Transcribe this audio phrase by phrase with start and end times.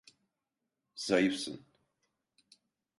[0.95, 1.65] Zayıfsın.